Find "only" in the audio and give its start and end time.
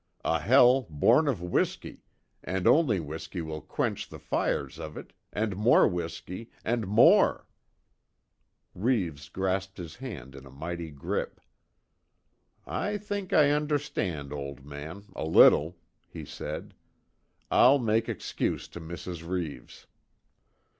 2.65-2.99